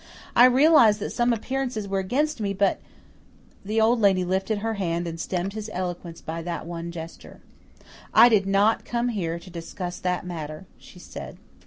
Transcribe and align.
I 0.35 0.45
realize 0.45 0.97
that 0.97 1.11
some 1.11 1.31
appearances 1.31 1.87
were 1.87 1.99
against 1.99 2.41
me, 2.41 2.53
but" 2.55 2.79
The 3.63 3.79
Old 3.79 4.01
Lady 4.01 4.25
lifted 4.25 4.57
her 4.57 4.73
hand 4.73 5.05
and 5.05 5.19
stemmed 5.19 5.53
his 5.53 5.69
eloquence 5.73 6.21
by 6.21 6.41
that 6.41 6.65
one 6.65 6.91
gesture. 6.91 7.39
"I 8.11 8.27
did 8.27 8.47
not 8.47 8.83
come 8.83 9.09
here 9.09 9.37
to 9.37 9.49
discuss 9.51 9.99
that 9.99 10.25
matter," 10.25 10.65
she 10.79 10.97
said. 10.97 11.37